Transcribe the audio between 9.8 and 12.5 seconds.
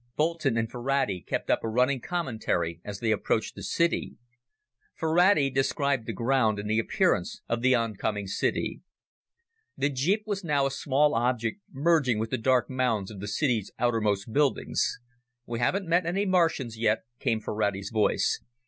jeep was now a small object merging with the